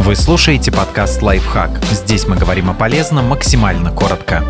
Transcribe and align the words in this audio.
Вы 0.00 0.14
слушаете 0.14 0.70
подкаст 0.70 1.22
«Лайфхак». 1.22 1.82
Здесь 1.86 2.24
мы 2.28 2.36
говорим 2.36 2.70
о 2.70 2.72
полезном 2.72 3.26
максимально 3.26 3.90
коротко. 3.90 4.44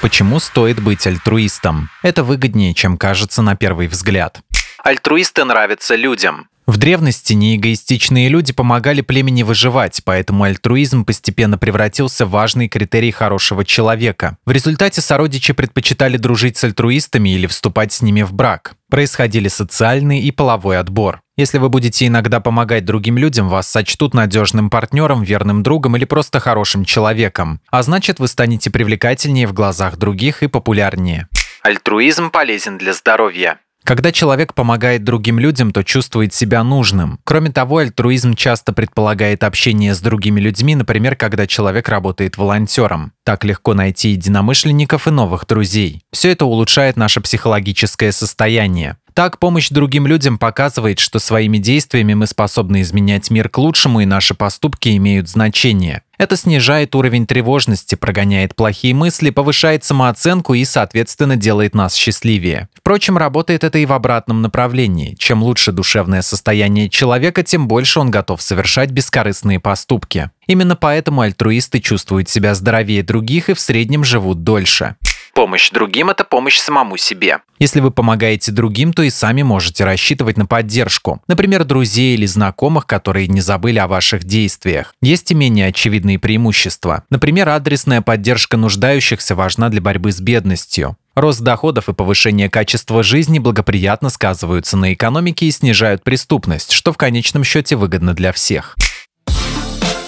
Почему 0.00 0.38
стоит 0.38 0.80
быть 0.80 1.04
альтруистом? 1.04 1.90
Это 2.04 2.22
выгоднее, 2.22 2.74
чем 2.74 2.96
кажется 2.96 3.42
на 3.42 3.56
первый 3.56 3.88
взгляд. 3.88 4.40
Альтруисты 4.84 5.44
нравятся 5.44 5.96
людям. 5.96 6.48
В 6.66 6.78
древности 6.78 7.32
неэгоистичные 7.32 8.28
люди 8.28 8.52
помогали 8.52 9.00
племени 9.00 9.42
выживать, 9.42 10.00
поэтому 10.04 10.44
альтруизм 10.44 11.04
постепенно 11.04 11.58
превратился 11.58 12.24
в 12.24 12.30
важный 12.30 12.68
критерий 12.68 13.10
хорошего 13.10 13.64
человека. 13.64 14.38
В 14.46 14.52
результате 14.52 15.00
сородичи 15.00 15.52
предпочитали 15.52 16.16
дружить 16.18 16.56
с 16.56 16.62
альтруистами 16.62 17.30
или 17.30 17.48
вступать 17.48 17.92
с 17.92 18.00
ними 18.00 18.22
в 18.22 18.32
брак. 18.32 18.76
Происходили 18.90 19.48
социальный 19.48 20.20
и 20.20 20.30
половой 20.30 20.78
отбор. 20.78 21.20
Если 21.38 21.58
вы 21.58 21.68
будете 21.68 22.06
иногда 22.06 22.40
помогать 22.40 22.86
другим 22.86 23.18
людям, 23.18 23.50
вас 23.50 23.68
сочтут 23.68 24.14
надежным 24.14 24.70
партнером, 24.70 25.22
верным 25.22 25.62
другом 25.62 25.94
или 25.94 26.06
просто 26.06 26.40
хорошим 26.40 26.86
человеком. 26.86 27.60
А 27.70 27.82
значит, 27.82 28.18
вы 28.18 28.28
станете 28.28 28.70
привлекательнее 28.70 29.46
в 29.46 29.52
глазах 29.52 29.98
других 29.98 30.42
и 30.42 30.46
популярнее. 30.46 31.28
Альтруизм 31.60 32.30
полезен 32.30 32.78
для 32.78 32.94
здоровья. 32.94 33.58
Когда 33.84 34.12
человек 34.12 34.54
помогает 34.54 35.04
другим 35.04 35.38
людям, 35.38 35.72
то 35.72 35.84
чувствует 35.84 36.32
себя 36.32 36.64
нужным. 36.64 37.20
Кроме 37.24 37.52
того, 37.52 37.78
альтруизм 37.78 38.34
часто 38.34 38.72
предполагает 38.72 39.44
общение 39.44 39.94
с 39.94 40.00
другими 40.00 40.40
людьми, 40.40 40.74
например, 40.74 41.16
когда 41.16 41.46
человек 41.46 41.88
работает 41.90 42.38
волонтером. 42.38 43.12
Так 43.24 43.44
легко 43.44 43.74
найти 43.74 44.08
единомышленников 44.08 45.06
и 45.06 45.10
новых 45.10 45.46
друзей. 45.46 46.02
Все 46.12 46.32
это 46.32 46.46
улучшает 46.46 46.96
наше 46.96 47.20
психологическое 47.20 48.10
состояние. 48.10 48.96
Так, 49.16 49.38
помощь 49.38 49.70
другим 49.70 50.06
людям 50.06 50.36
показывает, 50.36 50.98
что 50.98 51.20
своими 51.20 51.56
действиями 51.56 52.12
мы 52.12 52.26
способны 52.26 52.82
изменять 52.82 53.30
мир 53.30 53.48
к 53.48 53.56
лучшему, 53.56 54.00
и 54.00 54.04
наши 54.04 54.34
поступки 54.34 54.94
имеют 54.94 55.30
значение. 55.30 56.02
Это 56.18 56.36
снижает 56.36 56.94
уровень 56.94 57.26
тревожности, 57.26 57.94
прогоняет 57.94 58.54
плохие 58.54 58.92
мысли, 58.92 59.30
повышает 59.30 59.84
самооценку 59.84 60.52
и, 60.52 60.66
соответственно, 60.66 61.36
делает 61.36 61.74
нас 61.74 61.94
счастливее. 61.94 62.68
Впрочем, 62.74 63.16
работает 63.16 63.64
это 63.64 63.78
и 63.78 63.86
в 63.86 63.94
обратном 63.94 64.42
направлении. 64.42 65.14
Чем 65.18 65.42
лучше 65.42 65.72
душевное 65.72 66.20
состояние 66.20 66.90
человека, 66.90 67.42
тем 67.42 67.68
больше 67.68 68.00
он 68.00 68.10
готов 68.10 68.42
совершать 68.42 68.90
бескорыстные 68.90 69.60
поступки. 69.60 70.30
Именно 70.46 70.76
поэтому 70.76 71.22
альтруисты 71.22 71.80
чувствуют 71.80 72.28
себя 72.28 72.54
здоровее 72.54 73.02
других 73.02 73.48
и 73.48 73.54
в 73.54 73.60
среднем 73.60 74.04
живут 74.04 74.44
дольше. 74.44 74.96
Помощь 75.36 75.70
другим– 75.70 76.08
это 76.10 76.24
помощь 76.24 76.58
самому 76.58 76.96
себе. 76.96 77.40
Если 77.58 77.80
вы 77.80 77.90
помогаете 77.90 78.52
другим, 78.52 78.94
то 78.94 79.02
и 79.02 79.10
сами 79.10 79.42
можете 79.42 79.84
рассчитывать 79.84 80.38
на 80.38 80.46
поддержку. 80.46 81.20
Например, 81.28 81.64
друзей 81.64 82.14
или 82.14 82.24
знакомых, 82.24 82.86
которые 82.86 83.28
не 83.28 83.42
забыли 83.42 83.78
о 83.78 83.86
ваших 83.86 84.24
действиях. 84.24 84.94
Есть 85.02 85.32
и 85.32 85.34
менее 85.34 85.66
очевидные 85.66 86.18
преимущества. 86.18 87.04
Например, 87.10 87.50
адресная 87.50 88.00
поддержка 88.00 88.56
нуждающихся 88.56 89.34
важна 89.34 89.68
для 89.68 89.82
борьбы 89.82 90.10
с 90.10 90.22
бедностью. 90.22 90.96
Рост 91.14 91.42
доходов 91.42 91.90
и 91.90 91.92
повышение 91.92 92.48
качества 92.48 93.02
жизни 93.02 93.38
благоприятно 93.38 94.08
сказываются 94.08 94.78
на 94.78 94.94
экономике 94.94 95.44
и 95.46 95.50
снижают 95.50 96.02
преступность, 96.02 96.72
что 96.72 96.94
в 96.94 96.96
конечном 96.96 97.44
счете 97.44 97.76
выгодно 97.76 98.14
для 98.14 98.32
всех. 98.32 98.74